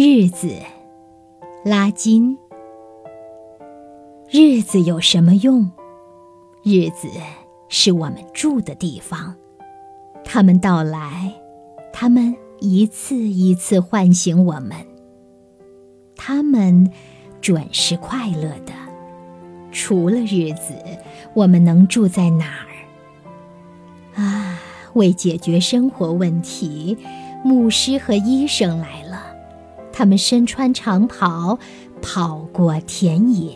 [0.00, 0.54] 日子，
[1.64, 2.38] 拉金。
[4.30, 5.68] 日子有什么用？
[6.62, 7.08] 日子
[7.68, 9.34] 是我们住的地方。
[10.24, 11.34] 他们到来，
[11.92, 14.70] 他们一次一次唤醒我们。
[16.14, 16.92] 他们
[17.40, 18.72] 准是快乐的。
[19.72, 20.74] 除了日子，
[21.34, 22.46] 我们能住在哪
[24.14, 24.22] 儿？
[24.22, 24.60] 啊，
[24.94, 26.96] 为解决生活问题，
[27.42, 29.07] 牧师和医生来了。
[29.98, 31.58] 他们身穿长袍，
[32.00, 33.52] 跑过田野。